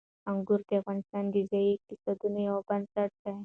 [0.31, 3.33] انګور د افغانستان د ځایي اقتصادونو یو بنسټ دی.